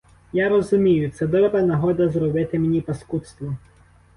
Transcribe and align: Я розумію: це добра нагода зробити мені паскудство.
Я 0.33 0.49
розумію: 0.49 1.11
це 1.11 1.27
добра 1.27 1.61
нагода 1.61 2.09
зробити 2.09 2.59
мені 2.59 2.81
паскудство. 2.81 3.55